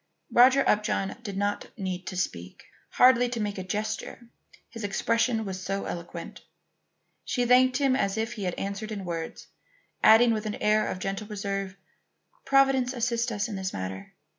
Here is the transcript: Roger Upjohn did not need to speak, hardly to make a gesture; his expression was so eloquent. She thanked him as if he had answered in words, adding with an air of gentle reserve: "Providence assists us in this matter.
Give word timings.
Roger 0.31 0.67
Upjohn 0.67 1.15
did 1.21 1.37
not 1.37 1.67
need 1.77 2.07
to 2.07 2.17
speak, 2.17 2.63
hardly 2.89 3.29
to 3.29 3.39
make 3.39 3.59
a 3.59 3.63
gesture; 3.63 4.27
his 4.67 4.83
expression 4.83 5.45
was 5.45 5.61
so 5.61 5.85
eloquent. 5.85 6.41
She 7.23 7.45
thanked 7.45 7.77
him 7.77 7.95
as 7.95 8.17
if 8.17 8.33
he 8.33 8.45
had 8.45 8.55
answered 8.55 8.91
in 8.91 9.05
words, 9.05 9.45
adding 10.01 10.33
with 10.33 10.47
an 10.47 10.55
air 10.55 10.87
of 10.87 10.97
gentle 10.97 11.27
reserve: 11.27 11.77
"Providence 12.45 12.93
assists 12.93 13.31
us 13.31 13.47
in 13.47 13.55
this 13.55 13.73
matter. 13.73 14.11